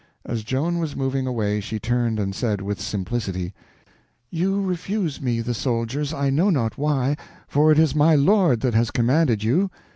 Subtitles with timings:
[0.25, 3.53] As Joan was moving away she turned and said, with simplicity:
[4.31, 7.15] "You refuse me the soldiers, I know not why,
[7.47, 9.69] for it is my Lord that has commanded you.